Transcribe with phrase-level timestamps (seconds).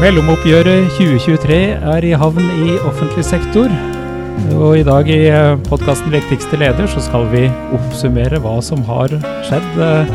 [0.00, 3.68] Mellomoppgjøret 2023 er i havn i offentlig sektor.
[4.56, 5.18] Og i dag i
[5.66, 7.42] podkasten 'Viktigste leder' så skal vi
[7.76, 9.12] oppsummere hva som har
[9.44, 10.14] skjedd eh,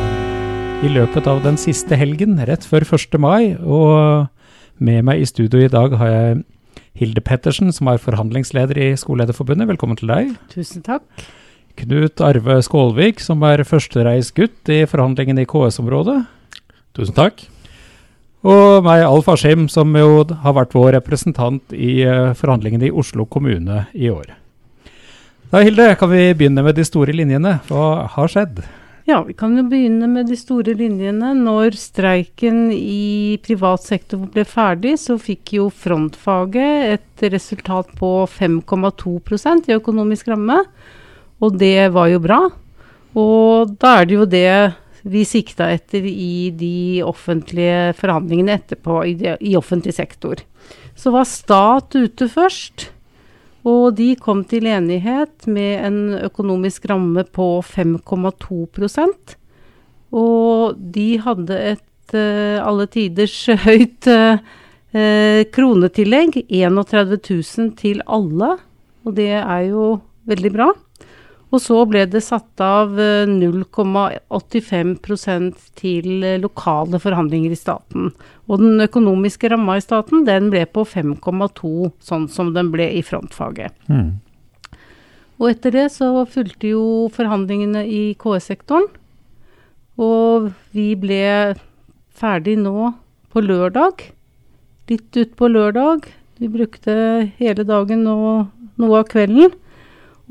[0.90, 3.20] i løpet av den siste helgen, rett før 1.
[3.22, 3.54] mai.
[3.62, 4.26] Og
[4.82, 6.44] med meg i studio i dag har jeg
[6.98, 9.70] Hilde Pettersen, som er forhandlingsleder i Skolelederforbundet.
[9.70, 10.34] Velkommen til deg.
[10.50, 11.06] Tusen takk.
[11.78, 16.24] Knut Arve Skålvik, som er førstereisgutt i forhandlingene i KS-området.
[16.98, 17.52] Tusen takk.
[18.46, 23.26] Og meg, Alf Askim, som jo har vært vår representant i uh, forhandlingene i Oslo
[23.26, 24.36] kommune i år.
[25.50, 27.58] Da, Hilde, kan vi begynne med de store linjene.
[27.66, 28.62] Hva har skjedd?
[29.10, 31.32] Ja, vi kan jo begynne med de store linjene.
[31.38, 39.70] Når streiken i privat sektor ble ferdig, så fikk jo frontfaget et resultat på 5,2%
[39.70, 40.62] i økonomisk ramme.
[41.42, 42.42] Og det var jo bra.
[43.18, 44.50] Og da er det jo det
[45.06, 50.42] vi sikta etter i de offentlige forhandlingene etterpå i, de, i offentlig sektor.
[50.98, 52.90] Så var stat ute først.
[53.66, 59.36] Og de kom til enighet med en økonomisk ramme på 5,2%
[60.14, 64.38] Og de hadde et uh, alle tiders høyt uh,
[65.54, 66.46] kronetillegg.
[66.46, 68.56] 31 000 til alle.
[69.06, 69.96] Og det er jo
[70.30, 70.70] veldig bra.
[71.54, 74.94] Og så ble det satt av 0,85
[75.30, 75.46] eh,
[75.78, 78.10] til eh, lokale forhandlinger i staten.
[78.50, 83.04] Og den økonomiske ramma i staten den ble på 5,2, sånn som den ble i
[83.06, 83.76] frontfaget.
[83.88, 84.18] Mm.
[85.40, 88.88] Og etter det så fulgte jo forhandlingene i KS-sektoren.
[90.02, 91.56] Og vi ble
[92.16, 92.94] ferdig nå
[93.32, 94.08] på lørdag.
[94.92, 96.08] Litt utpå lørdag.
[96.40, 96.96] Vi brukte
[97.40, 98.48] hele dagen og
[98.80, 99.54] noe av kvelden.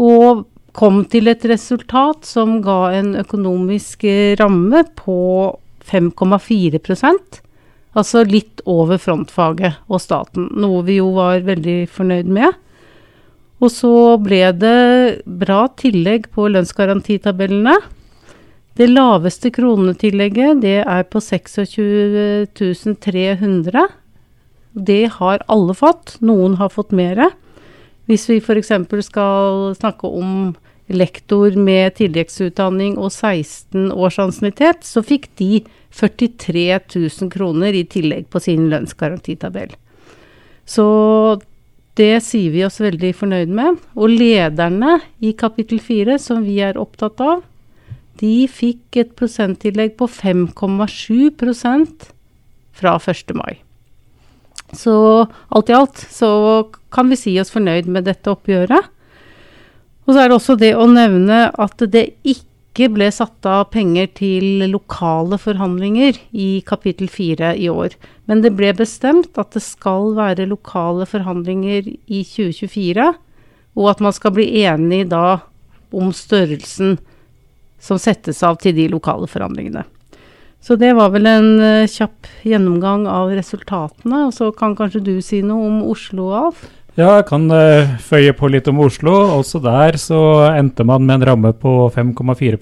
[0.00, 0.44] Og
[0.74, 4.04] kom til et resultat som ga en økonomisk
[4.40, 5.18] ramme på
[5.84, 7.40] 5,4%
[7.94, 12.56] Altså litt over frontfaget og staten, noe vi jo var veldig fornøyd med.
[13.62, 17.76] Og så ble det bra tillegg på lønnsgarantitabellene.
[18.74, 22.50] Det laveste kronetillegget det er på 26
[22.98, 23.86] 300.
[24.74, 26.16] Det har alle fått.
[26.18, 27.28] Noen har fått mer.
[28.10, 28.74] Hvis vi f.eks.
[29.06, 30.56] skal snakke om
[30.92, 35.64] lektor med tilleggsutdanning og 16 års ansiennitet, så fikk de
[35.94, 39.72] 43 000 kroner i tillegg på sin lønnsgarantitabell.
[40.66, 40.84] Så
[41.98, 43.78] det sier vi oss veldig fornøyd med.
[43.94, 47.44] Og lederne i kapittel 4, som vi er opptatt av,
[48.20, 52.10] de fikk et prosenttillegg på 5,7%
[52.74, 53.34] fra 1.
[53.38, 53.54] mai.
[54.74, 54.94] Så
[55.54, 56.30] alt i alt så
[56.94, 58.90] kan vi si oss fornøyd med dette oppgjøret.
[60.04, 64.10] Og så er det også det å nevne at det ikke ble satt av penger
[64.18, 67.94] til lokale forhandlinger i kapittel fire i år.
[68.28, 73.08] Men det ble bestemt at det skal være lokale forhandlinger i 2024,
[73.74, 75.40] og at man skal bli enig da
[75.94, 76.98] om størrelsen
[77.84, 79.84] som settes av til de lokale forhandlingene.
[80.64, 84.22] Så det var vel en uh, kjapp gjennomgang av resultatene.
[84.30, 86.62] Og så kan kanskje du si noe om Oslo, Alf?
[86.94, 89.12] Ja, jeg kan uh, føye på litt om Oslo.
[89.34, 90.18] Også der så
[90.52, 92.54] endte man med en ramme på 5,4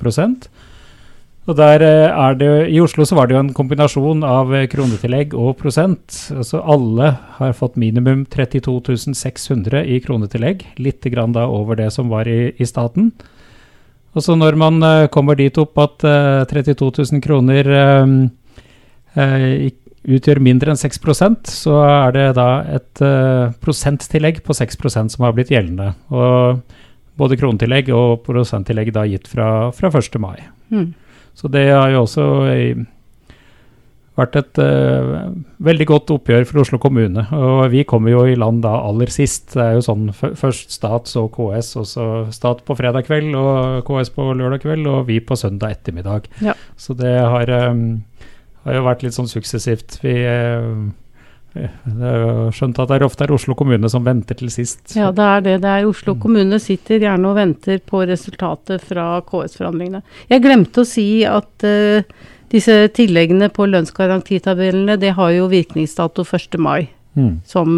[1.43, 4.63] og der uh, er det, I Oslo så var det jo en kombinasjon av uh,
[4.73, 6.17] kronetillegg og prosent.
[6.33, 10.65] Altså Alle har fått minimum 32 600 i kronetillegg.
[10.81, 13.13] Litt grann da over det som var i, i staten.
[14.17, 14.81] Og så når man
[15.13, 16.05] kommer dit opp at
[16.49, 17.69] 32 000 kroner
[19.17, 25.27] ikke utgjør mindre enn 6% så er det da et uh, prosenttillegg på 6% som
[25.27, 25.93] har blitt gjeldende.
[26.11, 26.63] Og
[27.21, 30.19] både kronetillegg og prosenttillegg da gitt fra, fra 1.
[30.23, 30.41] mai.
[30.73, 30.91] Mm.
[31.39, 32.67] Så det har jo også i,
[34.19, 35.31] vært et uh,
[35.65, 37.25] veldig godt oppgjør for Oslo kommune.
[37.37, 39.53] Og vi kommer jo i land da aller sist.
[39.55, 43.87] Det er jo sånn først stat, så KS, og så stat på fredag kveld og
[43.89, 46.29] KS på lørdag kveld, og vi på søndag ettermiddag.
[46.45, 46.57] Ja.
[46.77, 48.03] Så det har um,
[48.65, 49.99] har jo vært litt sånn suksessivt.
[50.03, 50.83] Vi eh,
[51.53, 54.95] har skjønt at det er ofte er Oslo kommune som venter til sist.
[54.97, 55.57] Ja, det er det.
[55.65, 56.21] Det er Oslo mm.
[56.23, 60.03] kommune sitter gjerne og venter på resultatet fra KS-forhandlingene.
[60.33, 62.01] Jeg glemte å si at uh,
[62.53, 66.59] disse tilleggene på lønnsgarantitabellene, det har jo virkningsdato 1.
[66.63, 66.89] mai.
[67.19, 67.41] Mm.
[67.49, 67.77] Som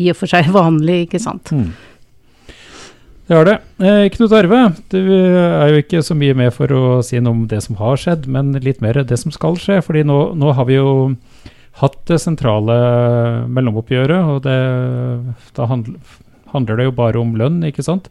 [0.00, 1.52] i og for seg er vanlig, ikke sant.
[1.52, 1.72] Mm.
[3.32, 3.60] Det har det.
[3.80, 4.58] Eh, Knut Arve,
[4.92, 7.96] du er jo ikke så mye med for å si noe om det som har
[7.96, 9.78] skjedd, men litt mer det som skal skje.
[9.80, 11.14] fordi nå, nå har vi jo
[11.80, 12.74] hatt det sentrale
[13.48, 14.56] mellomoppgjøret, og det,
[15.56, 16.18] da handler,
[16.52, 18.10] handler det jo bare om lønn, ikke sant.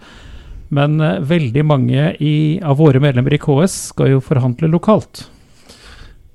[0.73, 5.27] Men eh, veldig mange i, av våre medlemmer i KS skal jo forhandle lokalt.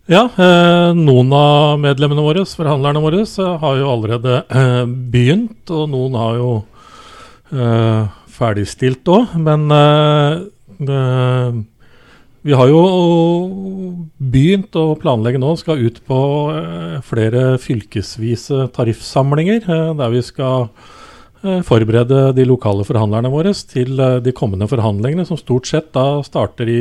[0.06, 3.26] Ja, eh, noen av medlemmene våre, forhandlerne våre,
[3.64, 6.52] har jo allerede eh, begynt, og noen har jo
[7.50, 9.34] eh, ferdigstilt òg.
[9.40, 9.66] Men
[10.78, 11.00] det,
[12.46, 12.80] vi har jo
[14.22, 16.18] begynt å planlegge nå, skal ut på
[16.54, 20.68] eh, flere fylkesvise tariffsamlinger, eh, der vi skal
[21.66, 26.80] forberede de lokale forhandlerne våre til de kommende forhandlingene, som stort sett da starter i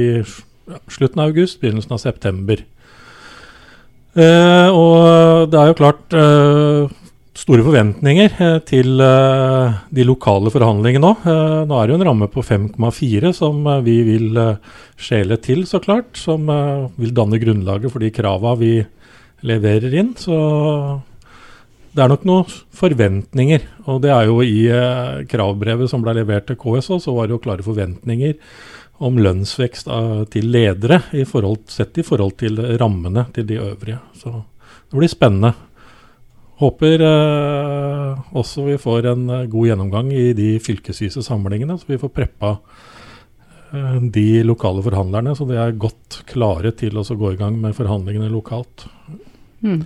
[0.89, 2.63] slutten av august, begynnelsen av september.
[4.15, 6.15] Og det er jo klart
[7.35, 11.33] store forventninger uh, til de lokale forhandlingene nå.
[11.67, 14.39] nå er det jo en ramme på 5,4 som vi vil
[14.95, 16.15] skjele til, så klart.
[16.19, 16.47] Som
[16.95, 18.77] vil danne grunnlaget for de krava vi
[19.45, 20.13] leverer inn.
[20.17, 20.37] Så
[21.95, 23.67] det er nok noen forventninger.
[23.91, 27.43] Og det er jo i kravbrevet som ble levert til KS, så var det jo
[27.43, 28.39] klare forventninger
[29.03, 29.89] om lønnsvekst
[30.31, 33.99] til ledere i forhold, sett i forhold til rammene til de øvrige.
[34.15, 35.53] Så det blir spennende.
[36.61, 41.99] Håper eh, også vi får en eh, god gjennomgang i de fylkesvise samlingene, så vi
[41.99, 42.53] får preppa
[43.75, 47.75] eh, de lokale forhandlerne, så de er godt klare til å gå i gang med
[47.75, 48.87] forhandlingene lokalt.
[49.65, 49.83] Mm.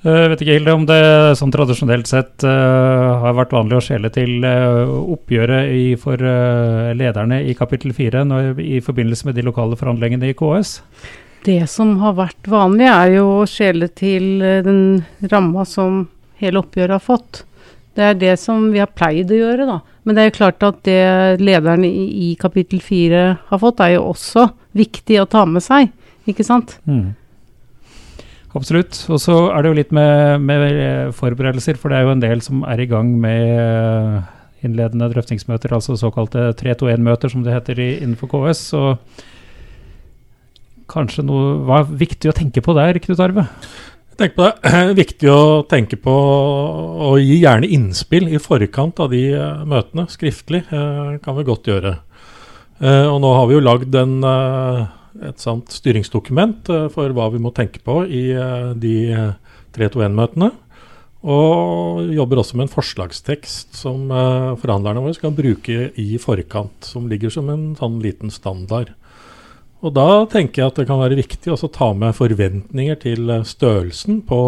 [0.00, 1.00] Jeg vet ikke Hilde, om det
[1.36, 6.88] sånn tradisjonelt sett uh, har vært vanlig å skjele til uh, oppgjøret i, for uh,
[6.96, 8.22] lederne i kapittel 4
[8.64, 10.78] i forbindelse med de lokale forhandlingene i KS?
[11.46, 14.82] Det som har vært vanlig, er jo å skjele til den
[15.32, 16.02] ramma som
[16.40, 17.44] hele oppgjøret har fått.
[17.96, 19.78] Det er det som vi har pleid å gjøre, da.
[20.04, 24.10] Men det er jo klart at det lederne i, kapittel 4 har fått, er jo
[24.12, 24.46] også
[24.76, 25.90] viktig å ta med seg,
[26.30, 26.76] ikke sant?
[26.88, 27.12] Mm.
[28.56, 28.96] Absolutt.
[29.12, 32.44] Og så er det jo litt med, med, forberedelser, for det er jo en del
[32.44, 34.30] som er i gang med eh,
[34.66, 38.64] innledende drøftingsmøter, altså såkalte 3-2-1-møter, som det heter i, innenfor KS.
[38.72, 38.84] Så
[40.90, 43.46] kanskje noe Hva er viktig å tenke på der, Knut Arve?
[44.20, 44.72] Tenk på det.
[45.00, 50.66] Viktig å tenke på å gi gjerne innspill i forkant av de uh, møtene, skriftlig.
[50.68, 51.94] Uh, kan vi godt gjøre.
[52.82, 57.80] Uh, og nå har vi jo lagd et sånt styringsdokument for hva vi må tenke
[57.84, 58.28] på i
[58.78, 58.94] de
[59.74, 60.52] 321-møtene.
[61.20, 64.06] Og jobber også med en forslagstekst som
[64.62, 66.86] forhandlerne våre skal bruke i forkant.
[66.86, 68.94] Som ligger som en sånn liten standard.
[69.80, 74.20] Og da tenker jeg at det kan være viktig å ta med forventninger til størrelsen
[74.28, 74.40] på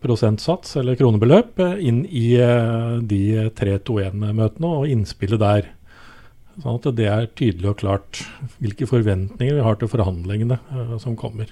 [0.00, 2.30] prosentsats eller kronebeløp inn i
[3.04, 3.22] de
[3.52, 5.68] 321-møtene og innspillet der.
[6.62, 8.20] Sånn at det er tydelig og klart
[8.62, 11.50] hvilke forventninger vi har til forhandlingene uh, som kommer.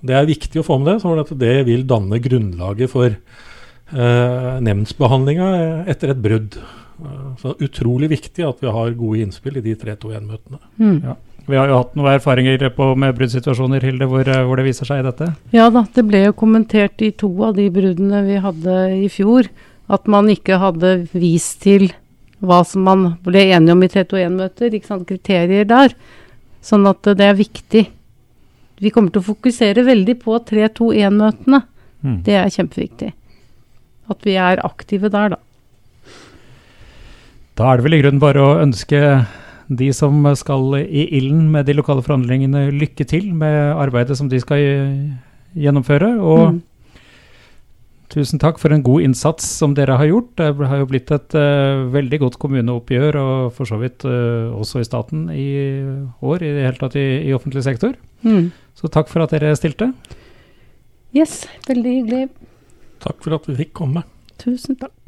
[0.00, 4.58] Det er viktig å få med det, sånn at det vil danne grunnlaget for uh,
[4.64, 5.50] nemndsbehandlinga
[5.92, 6.58] etter et brudd.
[7.00, 10.62] Uh, så utrolig viktig at vi har gode innspill i de 3-2-1-møtene.
[10.80, 10.98] Mm.
[11.06, 11.18] Ja.
[11.48, 15.02] Vi har jo hatt noen erfaringer på, med bruddsituasjoner, Hilde, hvor, hvor, det viser seg
[15.02, 15.30] i dette?
[15.54, 19.48] Ja da, det ble jo kommentert i to av de bruddene vi hadde i fjor.
[19.90, 21.88] At man ikke hadde vist til
[22.40, 24.76] hva som man ble enige om i 321-møter,
[25.08, 25.96] kriterier der.
[26.64, 27.84] Sånn at det er viktig.
[28.80, 31.62] Vi kommer til å fokusere veldig på 321-møtene.
[32.00, 32.20] Mm.
[32.24, 33.10] Det er kjempeviktig.
[34.10, 35.40] At vi er aktive der, da.
[37.60, 39.00] Da er det vel i grunnen bare å ønske
[39.70, 44.40] de som skal i ilden med de lokale forhandlingene, lykke til med arbeidet som de
[44.42, 44.64] skal
[45.54, 46.16] gjennomføre.
[46.18, 46.60] Og mm.
[48.10, 50.32] Tusen takk for en god innsats som dere har gjort.
[50.40, 54.82] Det har jo blitt et uh, veldig godt kommuneoppgjør, og for så vidt uh, også
[54.82, 55.46] i staten i
[56.18, 57.94] år, i det hele tatt i, i offentlig sektor.
[58.26, 58.50] Mm.
[58.74, 59.92] Så takk for at dere stilte.
[61.14, 62.24] Yes, veldig hyggelig.
[63.06, 64.02] Takk for at vi fikk komme.
[64.42, 64.99] Tusen takk.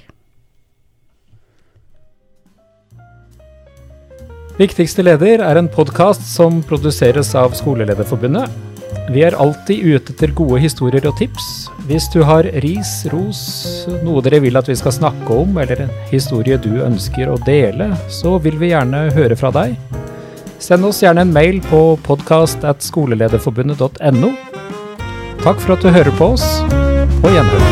[4.61, 8.51] Viktigste leder er en podkast som produseres av Skolelederforbundet.
[9.09, 11.73] Vi er alltid ute etter gode historier og tips.
[11.89, 13.41] Hvis du har ris, ros,
[14.05, 17.97] noe dere vil at vi skal snakke om, eller en historie du ønsker å dele,
[18.13, 19.73] så vil vi gjerne høre fra deg.
[20.63, 24.31] Send oss gjerne en mail på podkast.skolelederforbundet.no.
[25.43, 26.47] Takk for at du hører på oss.
[27.25, 27.63] På gjenhør.